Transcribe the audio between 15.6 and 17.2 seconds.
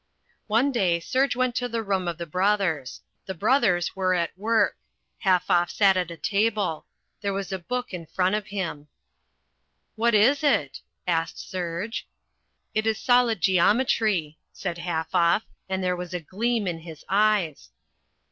and there was a gleam in his